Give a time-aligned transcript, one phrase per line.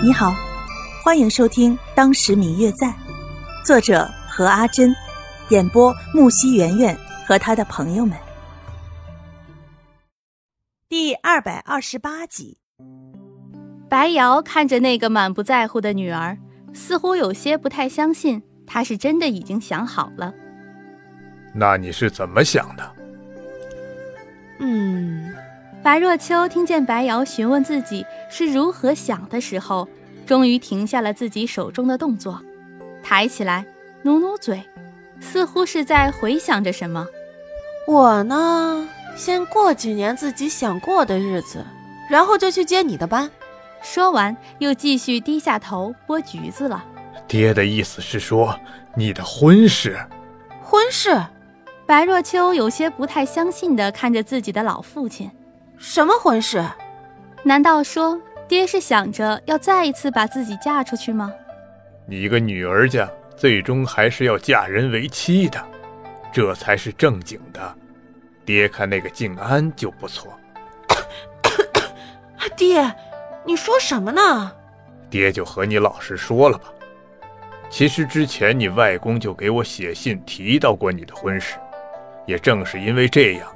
[0.00, 0.32] 你好，
[1.02, 2.86] 欢迎收听《当时明月在》，
[3.64, 4.94] 作者何阿珍，
[5.48, 8.16] 演播木西圆圆和他的朋友们。
[10.88, 12.58] 第二百二十八集，
[13.88, 16.38] 白瑶看着那个满不在乎的女儿，
[16.72, 20.32] 似乎有些不太相信她是真的已经想好了。
[21.52, 22.96] 那你是怎么想的？
[24.60, 25.34] 嗯。
[25.82, 29.88] 白若秋听见白瑶询问自己是如何想的时候，
[30.26, 32.40] 终于停下了自己手中的动作，
[33.02, 33.64] 抬起来
[34.02, 34.62] 努努嘴，
[35.20, 37.06] 似乎是在回想着什么。
[37.86, 38.86] 我呢，
[39.16, 41.64] 先过几年自己想过的日子，
[42.10, 43.30] 然后就去接你的班。
[43.80, 46.84] 说完，又继续低下头剥橘子了。
[47.26, 48.54] 爹的意思是说，
[48.96, 49.96] 你的婚事？
[50.62, 51.18] 婚事？
[51.86, 55.30] 白若秋有些不太相信的看着自己的老父亲。
[55.78, 56.64] 什么婚事？
[57.44, 61.32] 难道说爹是想着要再一次把自己嫁出去吗？
[62.06, 65.64] 你一个女儿家，最终还是要嫁人为妻的，
[66.32, 67.74] 这才是正经的。
[68.44, 70.32] 爹看那个静安就不错。
[72.56, 72.92] 爹，
[73.44, 74.52] 你说什么呢？
[75.08, 76.64] 爹就和你老实说了吧。
[77.70, 81.56] 其实之前你外公就给我写信提到过你的婚事，
[82.26, 83.48] 也正是因为这样。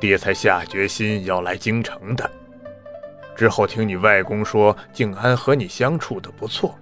[0.00, 2.30] 爹才下决心要来京城的。
[3.36, 6.76] 之后听你外公说静安和你相处的不错，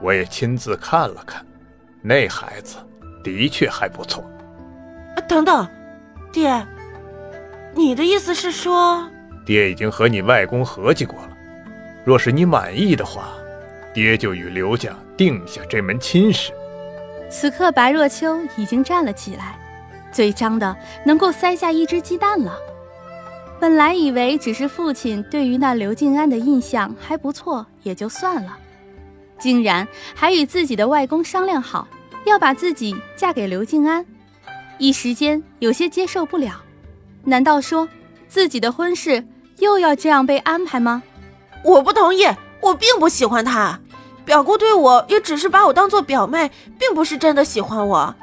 [0.00, 1.44] 我也亲自看了看，
[2.02, 2.76] 那孩子
[3.22, 4.24] 的确还不错。
[5.28, 5.68] 等等，
[6.32, 6.66] 爹，
[7.74, 9.08] 你的意思是说？
[9.44, 11.30] 爹已经和你外公合计过了，
[12.04, 13.28] 若是你满意的话，
[13.94, 16.52] 爹就与刘家定下这门亲事。
[17.30, 19.56] 此刻，白若秋已经站了起来。
[20.16, 22.58] 嘴张的能够塞下一只鸡蛋了。
[23.60, 28.56] 本来以为只是父亲对于那刘静安的印象还不错，也就算了，
[29.38, 31.86] 竟然还与自己的外公商量好
[32.24, 34.06] 要把自己嫁给刘静安，
[34.78, 36.62] 一时间有些接受不了。
[37.24, 37.86] 难道说
[38.26, 39.22] 自己的婚事
[39.58, 41.02] 又要这样被安排吗？
[41.62, 42.24] 我不同意，
[42.62, 43.78] 我并不喜欢他。
[44.24, 48.14] 表姑对我也只是把我当做表妹，并不是真的喜欢我。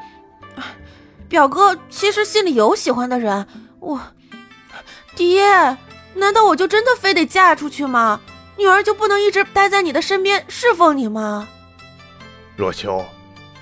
[1.30, 3.48] 表哥其实心里有喜欢的人，
[3.80, 4.00] 我
[5.16, 5.44] 爹，
[6.16, 8.20] 难道我就真的非得嫁出去吗？
[8.58, 11.48] 女儿就不能一直待在你的身边侍奉你吗？
[12.56, 13.04] 若秋，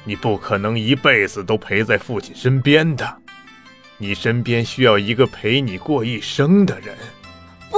[0.03, 3.17] 你不可能一辈子都陪在父亲身边的，
[3.97, 6.93] 你身边需要一个陪你过一生的人。
[7.69, 7.77] 不，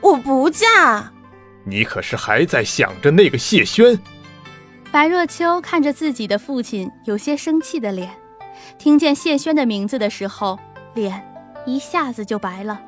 [0.00, 1.12] 我不嫁。
[1.64, 3.98] 你可是还在想着那个谢轩？
[4.90, 8.10] 白若秋看着自己的父亲有些生气的脸。
[8.78, 10.58] 听见谢轩的名字的时候，
[10.94, 11.22] 脸
[11.66, 12.80] 一下子就白了。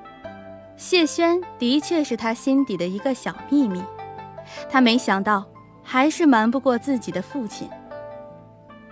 [0.76, 3.82] 谢轩的确是他心底的一个小秘密，
[4.68, 5.44] 他没想到
[5.82, 7.68] 还是瞒不过自己的父亲。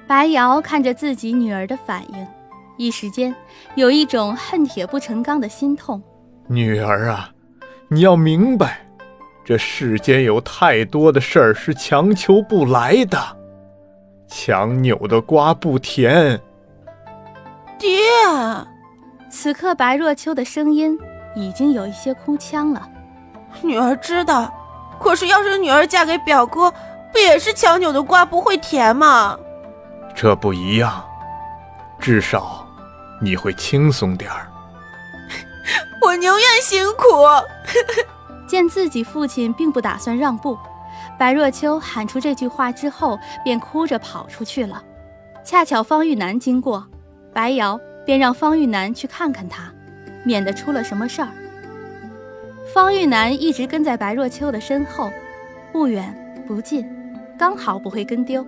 [0.07, 2.27] 白瑶看着自己女儿的反应，
[2.77, 3.35] 一时间
[3.75, 6.03] 有一种恨铁不成钢的心痛。
[6.47, 7.31] 女儿啊，
[7.89, 8.87] 你要明白，
[9.45, 13.19] 这世间有太多的事儿是强求不来的，
[14.29, 16.41] 强扭的瓜不甜。
[17.79, 17.99] 爹，
[19.31, 20.99] 此刻白若秋的声音
[21.35, 22.89] 已经有一些哭腔了。
[23.63, 24.53] 女儿知道，
[24.99, 26.73] 可是要是女儿嫁给表哥，
[27.13, 29.39] 不也是强扭的瓜不会甜吗？
[30.15, 31.05] 这不一样，
[31.99, 32.67] 至少
[33.21, 34.49] 你会轻松点儿。
[36.01, 37.05] 我宁愿辛苦。
[38.47, 40.57] 见自己父亲并不打算让步，
[41.19, 44.83] 白若秋喊出这句话之后，便哭着跑出去了。
[45.43, 46.87] 恰巧方玉楠经过。
[47.35, 49.71] 白瑶便让方玉楠去看看他，
[50.25, 51.29] 免得出了什么事儿。
[52.73, 55.11] 方玉楠一直跟在白若秋的身后，
[55.73, 56.15] 不远
[56.47, 56.87] 不近，
[57.37, 58.47] 刚好不会跟丢，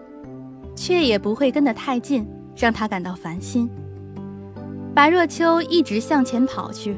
[0.74, 2.26] 却也不会跟得太近，
[2.56, 3.68] 让他感到烦心。
[4.94, 6.96] 白若秋一直向前跑去，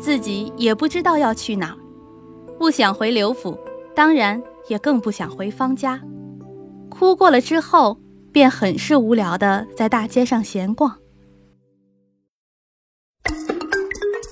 [0.00, 1.76] 自己也不知道要去哪儿，
[2.58, 3.56] 不想回刘府，
[3.94, 6.00] 当然也更不想回方家。
[6.88, 7.98] 哭过了之后，
[8.32, 10.96] 便很是无聊的在大街上闲逛。